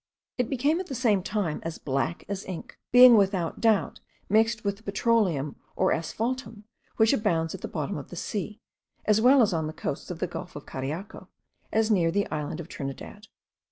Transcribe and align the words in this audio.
It 0.39 0.49
became 0.49 0.79
at 0.79 0.87
the 0.87 0.95
same 0.95 1.21
time 1.21 1.59
as 1.61 1.77
black 1.77 2.23
as 2.27 2.43
ink; 2.45 2.79
being, 2.91 3.15
without 3.17 3.61
doubt, 3.61 3.99
mixed 4.29 4.63
with 4.63 4.77
the 4.77 4.81
petroleum, 4.81 5.57
or 5.75 5.93
asphaltum, 5.93 6.63
which 6.97 7.13
abounds 7.13 7.53
at 7.53 7.61
the 7.61 7.67
bottom 7.67 7.97
of 7.97 8.09
the 8.09 8.15
sea, 8.15 8.59
as 9.05 9.21
well 9.21 9.43
on 9.53 9.67
the 9.67 9.73
coasts 9.73 10.09
of 10.09 10.17
the 10.17 10.25
gulf 10.25 10.55
of 10.55 10.65
Cariaco, 10.65 11.27
as 11.71 11.91
near 11.91 12.09
the 12.09 12.25
island 12.31 12.59
of 12.59 12.67
Trinidad. 12.67 13.27